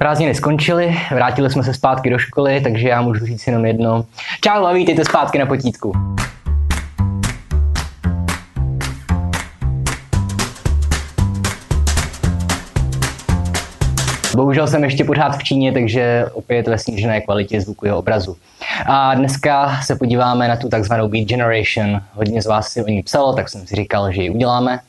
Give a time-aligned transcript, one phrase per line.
[0.00, 4.04] Prázdniny skončily, vrátili jsme se zpátky do školy, takže já můžu říct jenom jedno.
[4.40, 5.92] Čau a vítejte zpátky na potítku.
[14.36, 18.36] Bohužel jsem ještě pořád v Číně, takže opět ve snížené kvalitě zvuku jeho obrazu.
[18.86, 22.02] A dneska se podíváme na tu takzvanou Beat Generation.
[22.14, 24.80] Hodně z vás si o ní psalo, tak jsem si říkal, že ji uděláme.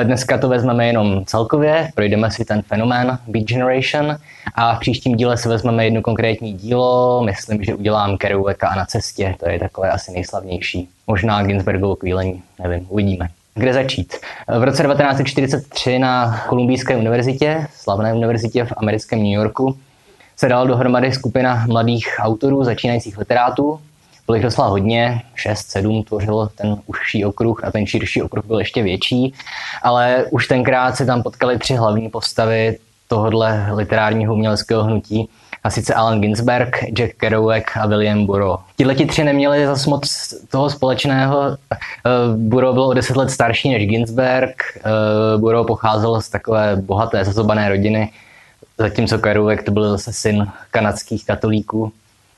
[0.00, 4.16] Eh, dneska to vezmeme jenom celkově, projdeme si ten fenomén Beat Generation
[4.54, 8.84] a v příštím díle si vezmeme jedno konkrétní dílo, myslím, že udělám Kerouaka a na
[8.84, 10.88] cestě, to je takové asi nejslavnější.
[11.06, 13.28] Možná Ginsbergovo kvílení, nevím, uvidíme.
[13.54, 14.16] Kde začít?
[14.58, 19.78] V roce 1943 na Kolumbijské univerzitě, slavné univerzitě v americkém New Yorku,
[20.36, 23.80] se dala dohromady skupina mladých autorů, začínajících literátů,
[24.28, 28.82] bylo jich docela hodně, 6-7 tvořilo ten užší okruh a ten širší okruh byl ještě
[28.82, 29.34] větší,
[29.82, 32.78] ale už tenkrát se tam potkali tři hlavní postavy
[33.08, 35.28] tohohle literárního uměleckého hnutí,
[35.64, 38.64] a sice Alan Ginsberg, Jack Kerouac a William Burroughs.
[38.76, 41.56] Tihleti tři neměli zas moc toho společného.
[41.72, 41.76] Eh,
[42.36, 47.68] Burroughs byl o deset let starší než Ginsberg, eh, Burroughs pocházel z takové bohaté, zazobané
[47.68, 48.10] rodiny,
[48.78, 51.92] zatímco Kerouac to byl zase syn kanadských katolíků.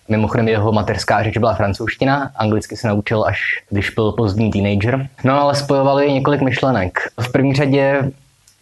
[0.08, 5.08] Mimochodem jeho mateřská řeč byla francouzština, anglicky se naučil až když byl pozdní teenager.
[5.24, 6.98] No ale spojovali několik myšlenek.
[7.20, 8.10] V první řadě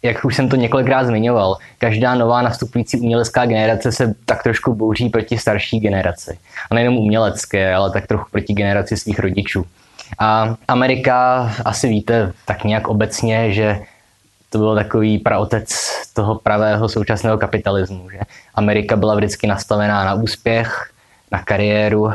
[0.03, 5.09] jak už jsem to několikrát zmiňoval, každá nová nastupující umělecká generace se tak trošku bouří
[5.09, 6.37] proti starší generaci.
[6.71, 9.65] A nejenom umělecké, ale tak trochu proti generaci svých rodičů.
[10.19, 13.79] A Amerika, asi víte tak nějak obecně, že
[14.49, 18.09] to byl takový praotec toho pravého současného kapitalismu.
[18.09, 18.19] Že?
[18.55, 20.91] Amerika byla vždycky nastavená na úspěch,
[21.31, 22.11] na kariéru.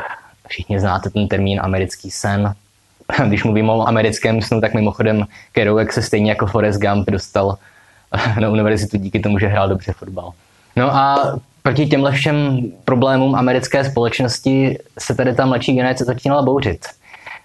[0.48, 2.55] Všichni znáte ten termín americký sen.
[3.29, 7.56] Když mluvím o americkém snu, tak mimochodem Kerouac se stejně jako Forrest Gump dostal
[8.41, 10.33] na univerzitu díky tomu, že hrál dobře fotbal.
[10.77, 16.87] No a proti těmhle všem problémům americké společnosti se tady ta mladší generace začínala bouřit.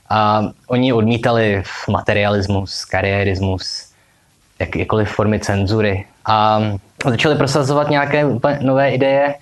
[0.09, 3.89] A oni odmítali materialismus, kariérismus,
[4.59, 6.05] jak, jakkoliv formy cenzury.
[6.25, 6.61] A
[7.05, 8.25] začali prosazovat nějaké
[8.61, 9.35] nové ideje,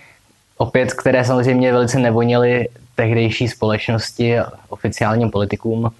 [0.57, 4.37] opět, které samozřejmě velice nevonily tehdejší společnosti,
[4.69, 5.91] oficiálním politikům.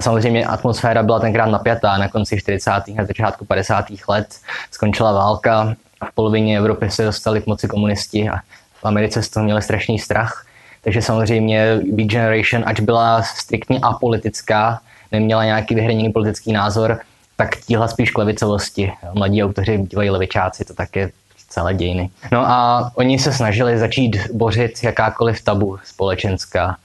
[0.00, 2.70] Samozřejmě atmosféra byla tenkrát napjatá na konci 40.
[2.70, 3.84] a začátku 50.
[4.08, 4.36] let.
[4.70, 5.74] Skončila válka,
[6.10, 8.36] v polovině Evropy se dostali k moci komunisti a
[8.80, 10.46] v Americe z toho měli strašný strach.
[10.82, 14.80] Takže samozřejmě Beat Generation, ač byla striktně apolitická,
[15.12, 17.00] neměla nějaký vyhraněný politický názor,
[17.36, 18.92] tak tíhla spíš k levicovosti.
[19.14, 21.10] Mladí autoři bývají levičáci, to tak je
[21.52, 22.10] celé dějiny.
[22.32, 26.76] No a oni se snažili začít bořit jakákoliv tabu společenská.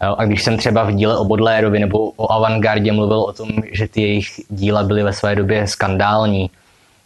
[0.00, 3.88] A když jsem třeba v díle o Bodlérovi nebo o avantgardě mluvil o tom, že
[3.88, 6.50] ty jejich díla byly ve své době skandální,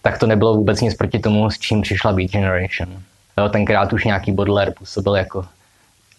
[0.02, 2.88] tak to nebylo vůbec nic proti tomu, s čím přišla Beat Generation.
[3.38, 5.44] Jo, tenkrát už nějaký Baudelaire působil jako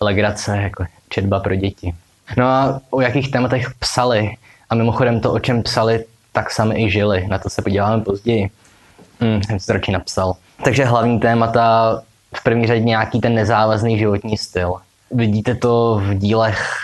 [0.02, 1.94] legrace, jako četba pro děti.
[2.38, 4.32] No a o jakých tématech psali,
[4.70, 7.28] a mimochodem to, o čem psali, tak sami i žili.
[7.28, 8.50] Na to se podíváme později.
[9.20, 10.34] Hmm, jsem si to napsal.
[10.64, 12.02] Takže hlavní témata
[12.36, 14.74] v první řadě nějaký ten nezávazný životní styl.
[15.12, 16.78] Vidíte to v dílech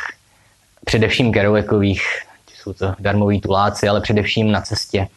[0.85, 2.03] především Kerouakových,
[2.55, 5.07] jsou to darmoví tuláci, ale především na cestě.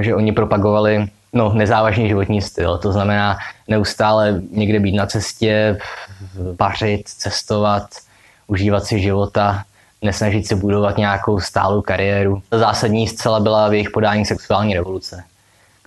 [0.00, 5.78] že oni propagovali no, nezávažný životní styl, to znamená neustále někde být na cestě,
[6.60, 7.86] vařit, cestovat,
[8.46, 9.64] užívat si života,
[10.02, 12.42] nesnažit se budovat nějakou stálou kariéru.
[12.50, 15.24] Zásadní zcela byla v jejich podání sexuální revoluce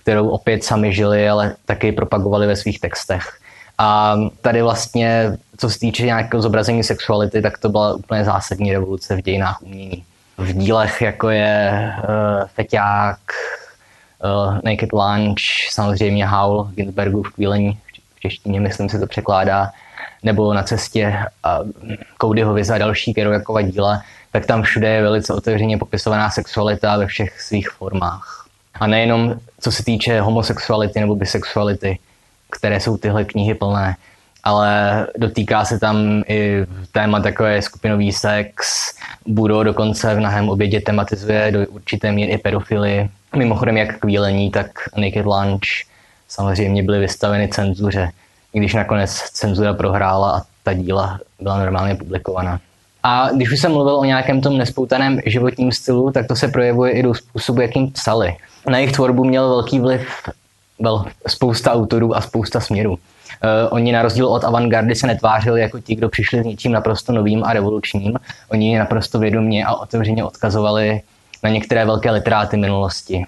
[0.00, 3.40] kterou opět sami žili, ale taky propagovali ve svých textech.
[3.78, 9.16] A tady vlastně, co se týče nějakého zobrazení sexuality, tak to byla úplně zásadní revoluce
[9.16, 10.04] v dějinách umění.
[10.38, 13.18] V dílech, jako je uh, Feťák,
[14.24, 15.40] uh, Naked Lunch,
[15.70, 17.78] samozřejmě Howl, Ginsbergův kvílení,
[18.16, 19.70] v češtině myslím si to překládá,
[20.22, 21.16] nebo na cestě
[22.24, 27.06] uh, Viza a další Kerouakova díla, tak tam všude je velice otevřeně popisovaná sexualita ve
[27.06, 28.46] všech svých formách.
[28.80, 31.98] A nejenom co se týče homosexuality nebo bisexuality,
[32.50, 33.96] které jsou tyhle knihy plné,
[34.44, 38.84] ale dotýká se tam i téma takové skupinový sex.
[39.26, 43.08] Budo dokonce v nahém obědě tematizuje do určité míry i pedofily.
[43.36, 44.66] Mimochodem jak kvílení, tak
[44.96, 45.66] Naked Lunch
[46.28, 48.10] samozřejmě byly vystaveny cenzuře,
[48.52, 52.60] i když nakonec cenzura prohrála a ta díla byla normálně publikovaná.
[53.02, 56.92] A když už jsem mluvil o nějakém tom nespoutaném životním stylu, tak to se projevuje
[56.92, 58.36] i do způsobu, jakým psali.
[58.68, 60.08] Na jejich tvorbu měl velký vliv
[60.78, 62.90] byl spousta autorů a spousta směrů.
[62.92, 62.98] Uh,
[63.70, 67.44] oni na rozdíl od avantgardy se netvářili jako ti, kdo přišli s něčím naprosto novým
[67.44, 68.16] a revolučním.
[68.48, 71.00] Oni naprosto vědomě a otevřeně odkazovali
[71.42, 73.26] na některé velké literáty minulosti.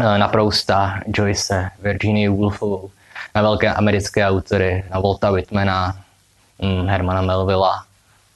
[0.00, 2.90] Uh, na Prousta, Joyce, Virginia Woolfovou.
[3.34, 5.96] na velké americké autory, na Volta Whitmana,
[6.62, 7.84] hm, Hermana Melvilla,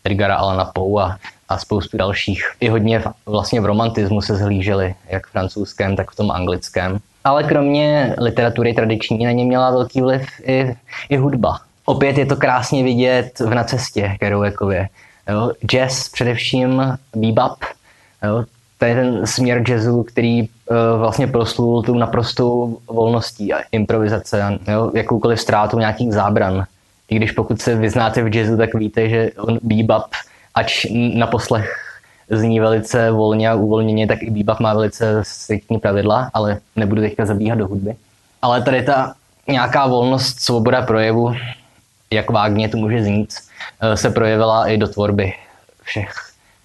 [0.05, 1.17] Edgara Allana Poe a,
[1.49, 2.45] a spoustu dalších.
[2.61, 6.99] I hodně v, vlastně v romantismu se zhlíželi, jak v francouzském, tak v tom anglickém.
[7.25, 10.77] Ale kromě literatury tradiční na ně měla velký vliv i,
[11.09, 11.59] i hudba.
[11.85, 14.89] Opět je to krásně vidět v Na cestě Kerouakově.
[15.29, 17.57] Jo, jazz, především bebop,
[18.25, 18.45] jo,
[18.79, 20.49] to je ten směr jazzu, který uh,
[20.99, 26.65] vlastně proslul tu naprostou volností a improvizace, jo, jakoukoliv ztrátu nějakých zábran.
[27.11, 30.07] I když pokud se vyznáte v jazzu, tak víte, že on bebop,
[30.55, 36.31] ač na poslech zní velice volně a uvolněně, tak i bebop má velice striktní pravidla,
[36.35, 37.97] ale nebudu teďka zabíhat do hudby.
[38.43, 39.15] Ale tady ta
[39.49, 41.35] nějaká volnost, svoboda projevu,
[42.11, 43.35] jak vágně to může znít,
[43.81, 45.33] eh, se projevila i do tvorby
[45.83, 46.13] všech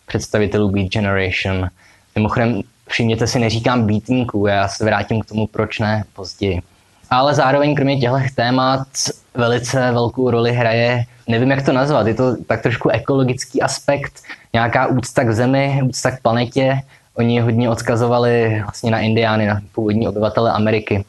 [0.08, 1.70] představitelů Beat Generation.
[2.16, 6.62] Mimochodem, všimněte si, neříkám beatníků, já se vrátím k tomu, proč ne později.
[7.10, 8.88] Ale zároveň kromě těchto témat
[9.34, 14.14] velice velkou roli hraje, nevím jak to nazvat, je to tak trošku ekologický aspekt,
[14.54, 16.82] nějaká úcta k zemi, úcta k planetě.
[17.16, 21.06] Oni hodně odkazovali vlastně na indiány, na původní obyvatele Ameriky.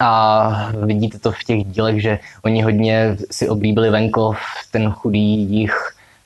[0.00, 4.38] A vidíte to v těch dílech, že oni hodně si oblíbili venkov,
[4.70, 5.74] ten chudý jich,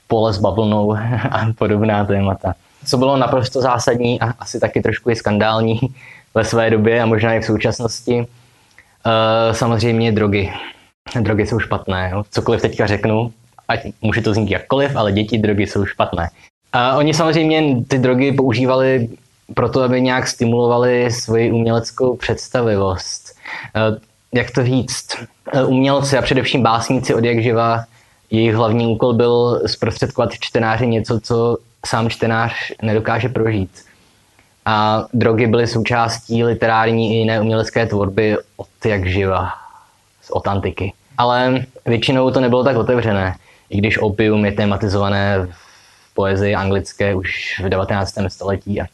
[0.09, 0.93] pole s bavlnou
[1.31, 2.55] a podobná témata.
[2.87, 5.81] Co bylo naprosto zásadní a asi taky trošku i skandální
[6.35, 8.27] ve své době a možná i v současnosti,
[9.07, 10.53] uh, samozřejmě drogy.
[11.21, 12.11] Drogy jsou špatné.
[12.13, 12.25] Jo.
[12.31, 13.33] Cokoliv teďka řeknu,
[13.69, 16.29] ať může to znít jakkoliv, ale děti drogy jsou špatné.
[16.73, 19.09] A oni samozřejmě ty drogy používali
[19.55, 23.37] proto, aby nějak stimulovali svoji uměleckou představivost.
[23.77, 24.01] Eh,
[24.33, 25.17] jak to říct,
[25.53, 27.85] eh, umělci a především básníci od jak živa,
[28.31, 31.57] jejich hlavní úkol byl zprostředkovat čtenáři něco, co
[31.87, 32.53] sám čtenář
[32.83, 33.71] nedokáže prožít.
[34.65, 39.49] A drogy byly součástí literární i jiné umělecké tvorby od jak živa,
[40.31, 40.93] od antiky.
[41.19, 43.35] Ale většinou to nebylo tak otevřené,
[43.71, 48.15] i když opium je tematizované v poezii anglické už v 19.
[48.29, 48.81] století.
[48.81, 48.87] A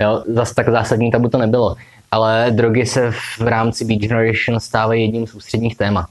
[0.00, 1.76] jo, zase tak zásadní tabu to nebylo
[2.10, 6.06] ale drogy se v rámci Beat Generation stávají jedním z ústředních témat.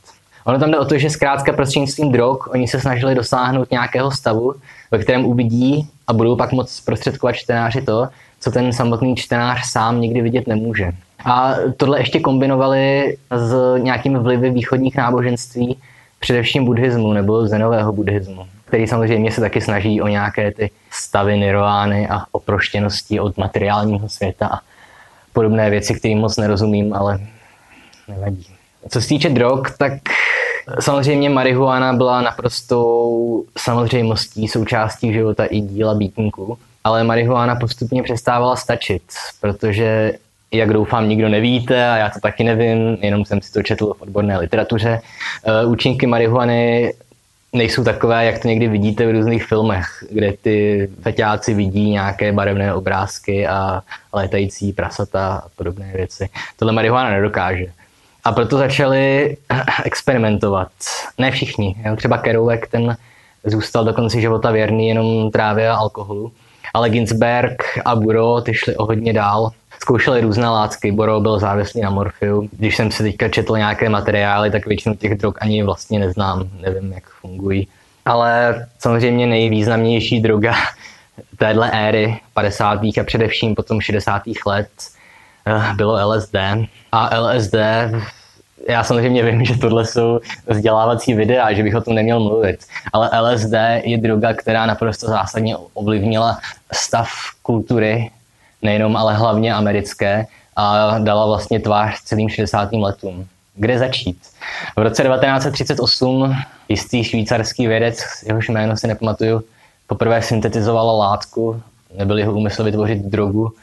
[0.45, 4.53] Ono tam jde o to, že zkrátka prostřednictvím drog oni se snažili dosáhnout nějakého stavu,
[4.91, 8.07] ve kterém uvidí a budou pak moc prostředkovat čtenáři to,
[8.45, 10.91] co ten samotný čtenář sám nikdy vidět nemůže.
[11.25, 15.77] A tohle ještě kombinovali s nějakými vlivy východních náboženství,
[16.19, 22.07] především buddhismu nebo zenového buddhismu, který samozřejmě se taky snaží o nějaké ty stavy nirvány
[22.07, 24.59] a oproštěnosti od materiálního světa
[25.33, 27.19] podobné věci, kterým moc nerozumím, ale
[28.07, 28.47] nevadí.
[28.89, 29.93] Co se týče drog, tak
[30.79, 39.03] samozřejmě marihuana byla naprostou samozřejmostí součástí života i díla býtníků, ale marihuana postupně přestávala stačit,
[39.41, 40.13] protože
[40.51, 44.01] jak doufám, nikdo nevíte a já to taky nevím, jenom jsem si to četl v
[44.01, 45.01] odborné literatuře.
[45.43, 46.93] Eh, účinky marihuany
[47.53, 52.73] nejsou takové, jak to někdy vidíte v různých filmech, kde ty feťáci vidí nějaké barevné
[52.73, 53.81] obrázky a
[54.13, 56.29] létající prasata a podobné věci.
[56.59, 57.65] Tohle marihuana nedokáže.
[58.23, 59.37] A proto začali
[59.83, 60.71] experimentovat.
[61.17, 61.75] Ne všichni.
[61.97, 62.97] Třeba Kerouek, ten
[63.45, 66.31] zůstal do konce života věrný jenom trávě a alkoholu.
[66.75, 70.91] Ale Ginsberg a Buro ty šli o hodně dál zkoušeli různé látky.
[70.91, 72.49] Boro byl závislý na morfiu.
[72.51, 76.91] Když jsem si teďka četl nějaké materiály, tak většinu těch drog ani vlastně neznám, nevím,
[76.91, 77.67] jak fungují.
[78.05, 80.53] Ale samozřejmě nejvýznamnější droga
[81.37, 82.83] téhle éry 50.
[82.83, 84.21] a především potom 60.
[84.45, 84.69] let
[85.47, 86.35] eh, bylo LSD.
[86.91, 87.55] A LSD,
[88.69, 92.59] já samozřejmě vím, že tohle jsou vzdělávací videa, že bych o tom neměl mluvit,
[92.93, 93.53] ale LSD
[93.83, 96.39] je droga, která naprosto zásadně ovlivnila
[96.73, 97.09] stav
[97.41, 98.11] kultury
[98.61, 102.71] nejenom ale hlavně americké, a dala vlastně tvář celým 60.
[102.71, 103.27] letům.
[103.55, 104.17] Kde začít?
[104.75, 106.35] V roce 1938
[106.69, 109.43] jistý švýcarský vědec, jehož jméno si nepamatuju,
[109.87, 111.61] poprvé syntetizovala látku,
[111.97, 113.53] nebyl jeho úmysl vytvořit drogu.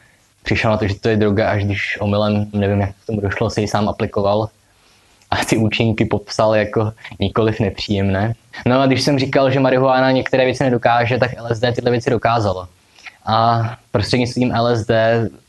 [0.43, 3.49] Přišel na to, že to je droga, až když omylem, nevím, jak k tomu došlo,
[3.49, 4.49] se ji sám aplikoval
[5.33, 8.33] a ty účinky popsal jako nikoliv nepříjemné.
[8.65, 12.67] No a když jsem říkal, že marihuana některé věci nedokáže, tak LSD tyhle věci dokázalo.
[13.25, 13.61] A
[13.91, 14.91] prostřednictvím LSD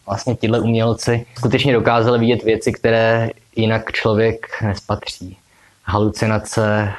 [0.06, 5.36] vlastně tyhle umělci skutečně dokázali vidět věci, které jinak člověk nespatří.
[5.84, 6.92] Halucinace,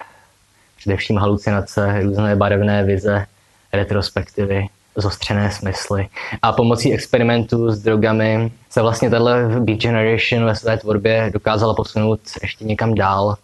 [0.78, 3.26] především halucinace, různé barevné vize,
[3.74, 6.08] retrospektivy, zostřené smysly.
[6.42, 12.20] A pomocí experimentů s drogami se vlastně tahle Beat Generation ve své tvorbě dokázala posunout
[12.42, 13.36] ještě někam dál.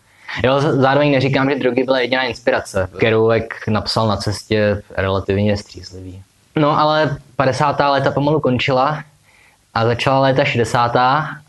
[0.43, 2.89] Jo, zároveň neříkám, že drogy byla jediná inspirace.
[2.97, 6.21] Kerouac napsal na cestě relativně střízlivý.
[6.55, 7.79] No ale 50.
[7.79, 9.03] léta pomalu končila
[9.73, 10.95] a začala léta 60.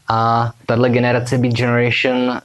[0.08, 2.38] a tahle generace Beat Generation uh,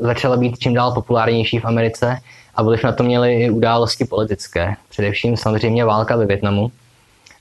[0.00, 2.18] začala být čím dál populárnější v Americe
[2.54, 4.74] a vliv na to měly i události politické.
[4.88, 6.70] Především samozřejmě válka ve Větnamu.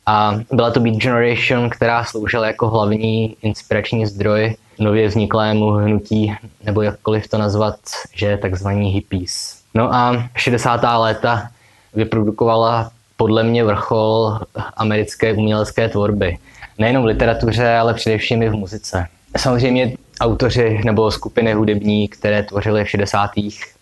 [0.10, 6.82] A byla to Beat Generation, která sloužila jako hlavní inspirační zdroj nově vzniklému hnutí, nebo
[6.82, 7.76] jakkoliv to nazvat,
[8.14, 9.62] že je takzvaný hippies.
[9.74, 10.82] No a 60.
[10.98, 11.50] léta
[11.94, 14.40] vyprodukovala podle mě vrchol
[14.78, 16.38] americké umělecké tvorby.
[16.78, 19.08] Nejenom v literatuře, ale především i v muzice.
[19.38, 23.32] Samozřejmě autoři nebo skupiny hudební, které tvořily v 60.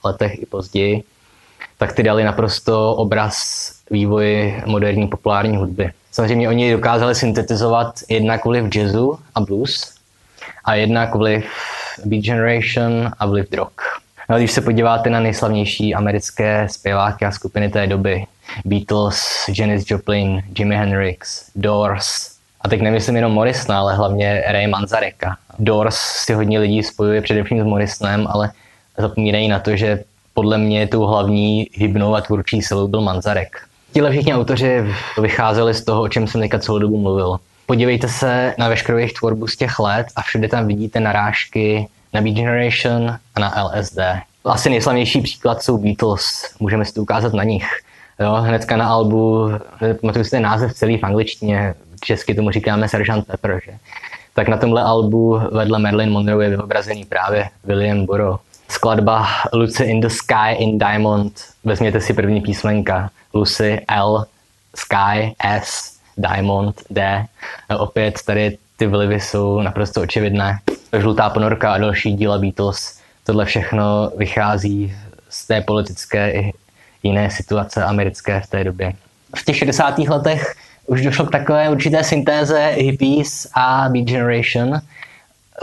[0.03, 1.03] letech i později,
[1.77, 5.91] tak ty dali naprosto obraz vývoji moderní populární hudby.
[6.16, 9.94] Samozřejmě oni dokázali syntetizovat jednak vliv jazzu a blues
[10.66, 11.46] a jednak vliv
[12.06, 13.72] Beat Generation a vliv drog.
[14.30, 18.26] No, když se podíváte na nejslavnější americké zpěváky a skupiny té doby,
[18.66, 22.32] Beatles, Janis Joplin, Jimi Hendrix, Doors,
[22.62, 25.38] a teď nemyslím jenom Morrisona, ale hlavně Ray Manzareka.
[25.60, 28.52] Doors si hodně lidí spojuje především s Morrisonem, ale
[28.98, 30.04] zapomínají na to, že
[30.34, 33.68] podle mě tou hlavní hybnou a tvůrčí silou byl Manzarek.
[33.96, 34.84] Tihle všichni autoři
[35.22, 37.38] vycházeli z toho, o čem jsem teďka celou dobu mluvil.
[37.66, 42.22] Podívejte se na veškerou jejich tvorbu z těch let a všude tam vidíte narážky na
[42.22, 44.00] Beat Generation a na LSD.
[44.46, 47.68] Asi nejslavnější příklad jsou Beatles, můžeme si to ukázat na nich.
[48.20, 49.52] Jo, hnedka na albu,
[50.02, 53.72] pamatuju si ten název celý v angličtině, česky tomu říkáme Sergeant Pepper, že?
[54.34, 58.55] Tak na tomhle albu vedle Marilyn Monroe je vyobrazený právě William Burroughs.
[58.70, 64.26] Skladba Lucy in the Sky in Diamond, vezměte si první písmenka, Lucy L,
[64.76, 67.26] Sky S, Diamond D.
[67.78, 70.60] Opět tady ty vlivy jsou naprosto očividné.
[71.00, 74.96] Žlutá ponorka a další díla Beatles, tohle všechno vychází
[75.30, 76.54] z té politické i
[77.04, 78.94] jiné situace americké v té době.
[79.36, 79.98] V těch 60.
[80.00, 80.56] letech
[80.86, 84.82] už došlo k takové určité syntéze hippies a Beat Generation.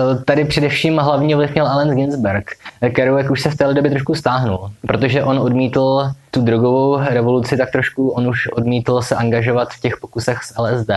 [0.00, 2.50] E, tady především hlavně vliv měl Allen Ginsberg.
[2.94, 7.70] Kerouac už se v té době trošku stáhnul, protože on odmítl tu drogovou revoluci, tak
[7.70, 10.90] trošku on už odmítl se angažovat v těch pokusech s LSD.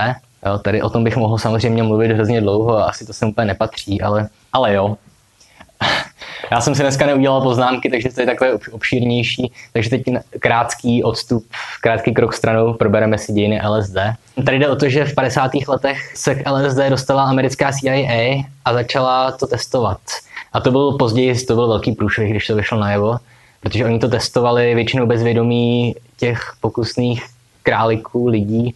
[0.46, 3.46] Jo, tady o tom bych mohl samozřejmě mluvit hrozně dlouho a asi to sem úplně
[3.46, 4.98] nepatří, ale, ale jo.
[6.52, 9.52] Já jsem si dneska neudělal poznámky, takže to je takové obšírnější.
[9.74, 10.04] Takže teď
[10.40, 11.46] krátký odstup,
[11.82, 13.98] krátký krok stranou, probereme si dějiny LSD.
[14.46, 15.52] Tady jde o to, že v 50.
[15.68, 20.00] letech se k LSD dostala americká CIA a začala to testovat.
[20.54, 23.18] A to byl později, to byl velký průšvih, když to vyšlo najevo,
[23.62, 27.26] protože oni to testovali většinou bez vědomí těch pokusných
[27.64, 28.76] králiků, lidí,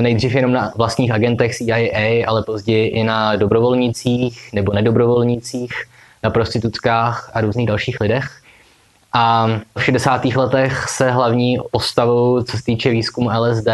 [0.00, 5.72] nejdřív jenom na vlastních agentech CIA, ale později i na dobrovolnících nebo nedobrovolnících
[6.26, 8.42] na prostitutkách a různých dalších lidech.
[9.12, 9.46] A
[9.78, 10.24] v 60.
[10.24, 13.68] letech se hlavní postavou, co se týče výzkumu LSD,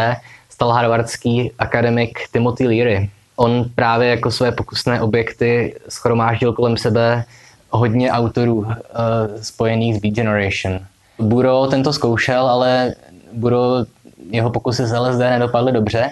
[0.49, 3.09] stal harvardský akademik Timothy Leary.
[3.35, 7.25] On právě jako své pokusné objekty schromáždil kolem sebe
[7.69, 8.65] hodně autorů uh,
[9.41, 10.79] spojených s Beat Generation.
[11.19, 12.93] Buro tento zkoušel, ale
[13.33, 13.85] Buro
[14.29, 16.11] jeho pokusy z LSD nedopadly dobře,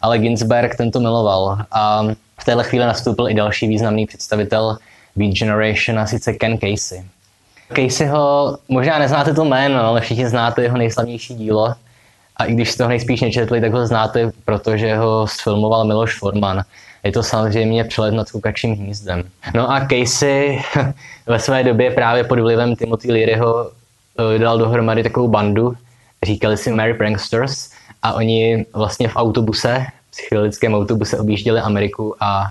[0.00, 1.58] ale Ginsberg tento miloval.
[1.72, 2.02] A
[2.40, 4.78] v téhle chvíli nastoupil i další významný představitel
[5.18, 7.02] Beat Generation a sice Ken Casey.
[7.76, 11.74] Caseyho, možná neznáte to jméno, ale všichni znáte jeho nejslavnější dílo.
[12.36, 16.62] A i když jste ho nejspíš nečetli, tak ho znáte, protože ho sfilmoval Miloš Forman.
[17.04, 19.24] Je to samozřejmě přelet nad kukačím hnízdem.
[19.54, 20.62] No a Casey
[21.26, 23.70] ve své době právě pod vlivem Timothy Learyho
[24.34, 25.74] eh, dal dohromady takovou bandu,
[26.22, 27.70] říkali si Mary Pranksters
[28.02, 32.48] a oni vlastně v autobuse, psychedelickém autobuse objížděli Ameriku a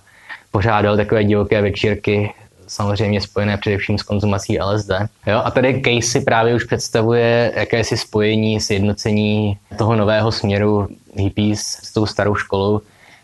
[0.51, 2.33] pořádal takové divoké večírky
[2.67, 4.91] samozřejmě spojené především s konzumací LSD.
[5.27, 5.41] Jo?
[5.43, 12.05] A tady Casey právě už představuje jakési spojení, sjednocení toho nového směru hippies s tou
[12.05, 12.81] starou školou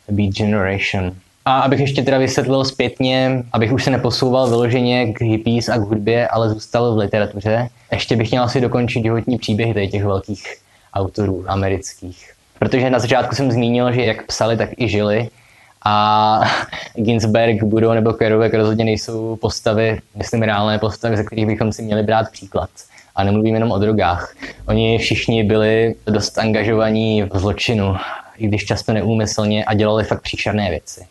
[0.10, 1.12] Beat Generation.
[1.46, 5.82] A abych ještě teda vysvětlil zpětně, abych už se neposouval vyloženě k hippies a k
[5.82, 10.56] hudbě, ale zůstal v literatuře, ještě bych měl asi dokončit životní příběhy těch velkých
[10.94, 12.32] autorů amerických.
[12.60, 15.30] Protože na začátku jsem zmínil, že jak psali, tak i žili
[15.86, 16.42] a
[16.96, 22.04] Ginsberg, Budo nebo Kerouac rozhodně nejsou postavy, myslím reálné postavy, ze kterých bychom si měli
[22.04, 22.70] brát příklad.
[23.16, 24.36] A nemluvím jenom o drogách.
[24.68, 27.96] Oni všichni byli dost angažovaní v zločinu,
[28.38, 31.06] i když často neúmyslně a dělali fakt příšerné věci.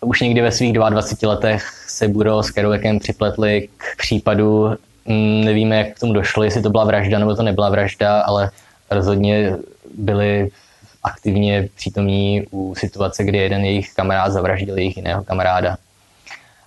[0.00, 4.68] Už někdy ve svých 22 letech se Budo s Kerouacem připletli k případu,
[5.06, 8.50] mm, nevíme, jak k tomu došlo, jestli to byla vražda nebo to nebyla vražda, ale
[8.90, 9.56] rozhodně
[9.94, 10.50] byli
[11.02, 15.76] aktivně přítomní u situace, kdy jeden jejich kamarád zavraždil jejich jiného kamaráda.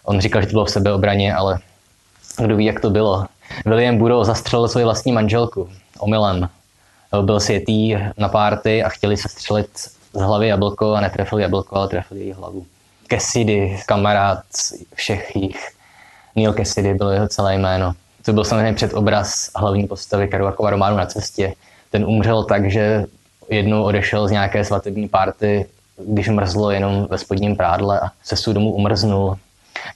[0.04, 1.60] On říkal, že to bylo v sebeobraně, ale
[2.44, 3.25] kdo ví, jak to bylo.
[3.65, 6.50] William Burrow zastřelil svoji vlastní manželku omylem.
[7.22, 9.77] Byl světý na párty a chtěli se střelit
[10.13, 12.65] z hlavy jablko a netrefil jablko, ale trefil její hlavu.
[13.08, 14.39] Cassidy, kamarád
[14.94, 15.68] všech jich,
[16.36, 17.94] Neil Cassidy bylo jeho celé jméno.
[18.25, 21.54] To byl samozřejmě předobraz hlavní postavy Kerouakova románu Na cestě.
[21.92, 23.06] Ten umřel tak, že
[23.50, 25.66] jednou odešel z nějaké svatební párty,
[25.98, 29.38] když mrzlo jenom ve spodním prádle a se domů umrznul.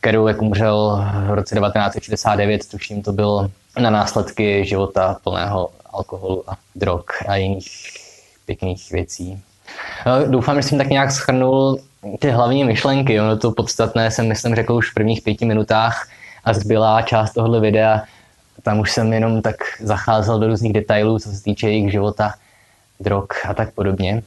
[0.01, 7.03] Kerouak umřel v roce 1969, tuším to bylo na následky života plného alkoholu a drog
[7.27, 7.70] a jiných
[8.46, 9.41] pěkných věcí.
[10.27, 11.79] Doufám, že jsem tak nějak schrnul
[12.20, 13.22] ty hlavní myšlenky.
[13.22, 16.08] Ono to podstatné jsem, myslím, řekl už v prvních pěti minutách
[16.44, 18.03] a zbylá část tohle videa,
[18.63, 22.34] tam už jsem jenom tak zacházel do různých detailů, co se týče jejich života,
[23.00, 24.24] drog a tak podobně.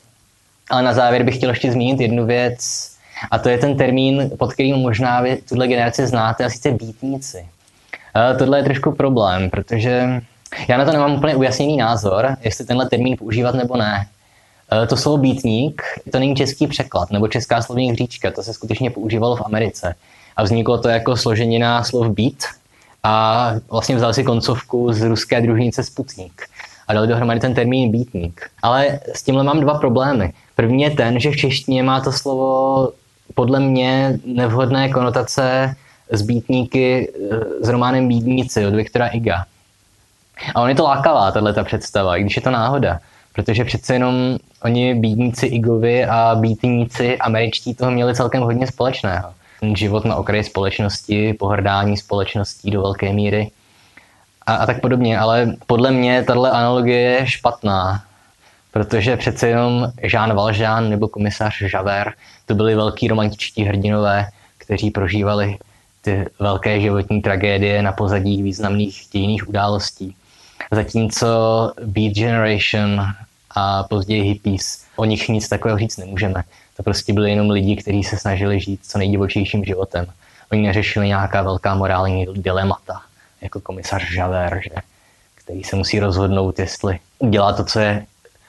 [0.71, 2.93] Ale na závěr bych chtěl ještě zmínit jednu věc,
[3.31, 7.47] a to je ten termín, pod kterým možná vy tuhle generaci znáte, a sice býtníci.
[8.39, 10.23] Tohle je trošku problém, protože
[10.69, 14.07] já na to nemám úplně ujasněný názor, jestli tenhle termín používat nebo ne.
[14.73, 18.91] E, to slovo býtník, to není český překlad, nebo česká slovní hříčka, to se skutečně
[18.91, 19.95] používalo v Americe.
[20.37, 22.45] A vzniklo to jako složenina slov být
[23.03, 26.43] a vlastně vzal si koncovku z ruské družnice Sputnik
[26.93, 28.51] a dali dohromady ten termín býtník.
[28.63, 30.33] Ale s tímhle mám dva problémy.
[30.55, 32.89] První je ten, že v češtině má to slovo
[33.35, 35.75] podle mě nevhodné konotace
[36.11, 37.13] s býtníky
[37.61, 39.45] s románem Bídníci od Viktora Iga.
[40.55, 42.99] A on je to lákavá, tahle ta představa, i když je to náhoda.
[43.35, 49.33] Protože přece jenom oni bídníci Igovi a býtníci američtí toho měli celkem hodně společného.
[49.77, 53.51] Život na okraji společnosti, pohrdání společností do velké míry
[54.47, 55.19] a, a tak podobně.
[55.19, 58.05] Ale podle mě tahle analogie je špatná,
[58.73, 62.15] protože přece jenom Jean Valjean nebo komisař Javert
[62.47, 64.27] to byli velký romantičtí hrdinové,
[64.59, 65.59] kteří prožívali
[66.03, 70.17] ty velké životní tragédie na pozadí významných dějných událostí.
[70.71, 71.27] Zatímco
[71.85, 73.07] Beat Generation
[73.55, 76.43] a později hippies, o nich nic takového říct nemůžeme.
[76.77, 80.07] To prostě byli jenom lidi, kteří se snažili žít co nejdivočejším životem.
[80.53, 83.01] Oni neřešili nějaká velká morální dilemata,
[83.43, 84.71] jako komisař Javert, že,
[85.35, 88.07] který se musí rozhodnout, jestli udělá to, co je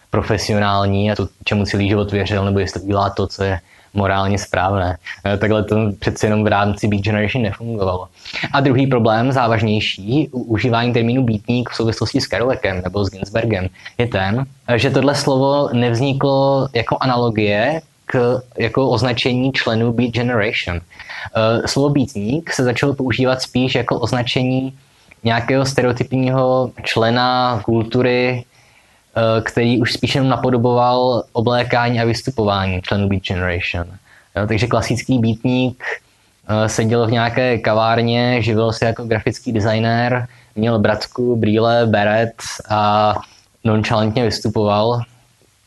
[0.09, 3.59] profesionální a to, čemu celý život věřil, nebo jestli udělá to, co je
[3.93, 4.97] morálně správné.
[5.25, 8.07] Eh, takhle to přece jenom v rámci Beat Generation nefungovalo.
[8.53, 14.07] A druhý problém, závažnější, užívání termínu beatník v souvislosti s Kerouacem nebo s Ginsbergem, je
[14.07, 20.77] ten, že tohle slovo nevzniklo jako analogie k, jako označení členů Beat Generation.
[20.77, 24.73] Eh, slovo beatník se začalo používat spíš jako označení
[25.23, 28.45] nějakého stereotypního člena kultury
[29.15, 33.87] Eh, který už spíše napodoboval oblékání a vystupování členů Beat Generation.
[34.35, 35.83] Jo, takže klasický beatník
[36.49, 42.33] uh, seděl v nějaké kavárně, živil se jako grafický designér, měl bratku, brýle, beret
[42.69, 43.13] a
[43.63, 45.01] nonchalantně vystupoval.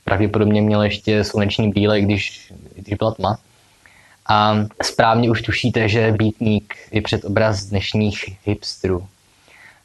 [0.04, 3.38] Pravděpodobně měl ještě sluneční brýle, když, když byla tma.
[4.28, 9.06] A správně už tušíte, že beatník je předobraz dnešních hipsterů.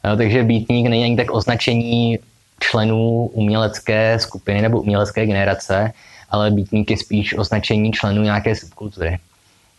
[0.02, 2.18] Takže beatník není ani tak označení
[2.60, 5.92] členů umělecké skupiny nebo umělecké generace,
[6.30, 9.18] ale býtník je spíš označení členů nějaké subkultury.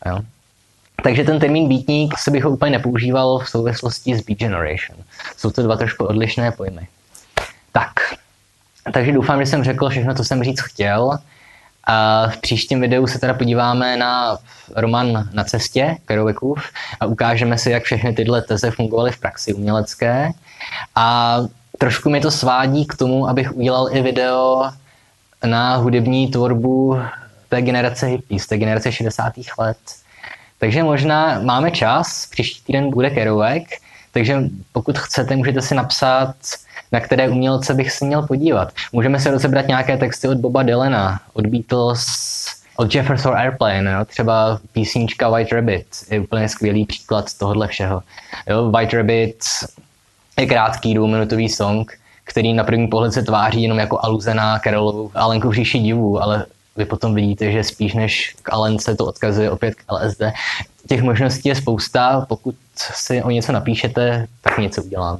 [0.05, 0.19] Jo?
[1.03, 4.97] Takže ten termín býtník se bych ho úplně nepoužíval v souvislosti s Beat Generation.
[5.37, 6.87] Jsou to dva trošku odlišné pojmy.
[7.71, 7.93] Tak,
[8.93, 11.17] takže doufám, že jsem řekl všechno, co jsem říct chtěl.
[11.83, 14.37] A v příštím videu se teda podíváme na
[14.75, 16.63] román Na cestě Kerouacův
[16.99, 20.29] a ukážeme si, jak všechny tyhle teze fungovaly v praxi umělecké.
[20.95, 21.37] A
[21.77, 24.71] trošku mi to svádí k tomu, abych udělal i video
[25.45, 26.99] na hudební tvorbu
[27.49, 29.33] té generace hippies, té generace 60.
[29.59, 29.77] let.
[30.59, 33.63] Takže možná máme čas, příští týden bude Kerouac,
[34.11, 36.35] takže pokud chcete, můžete si napsat,
[36.93, 38.71] na které umělce bych si měl podívat.
[38.91, 42.05] Můžeme si rozebrat nějaké texty od Boba Dylana, od Beatles,
[42.75, 44.05] od Jefferson Airplane, jo?
[44.05, 48.01] třeba písnička White Rabbit je úplně skvělý příklad tohohle všeho.
[48.47, 48.71] Jo?
[48.71, 49.39] White Rabbit
[50.39, 51.91] je krátký dvouminutový song,
[52.23, 56.23] který na první pohled se tváří jenom jako aluze na Carolovu Alenku v říši divů,
[56.23, 60.21] ale vy potom vidíte, že spíš než k Alence to odkazuje opět k LSD.
[60.87, 65.19] Těch možností je spousta, pokud si o něco napíšete, tak něco udělám.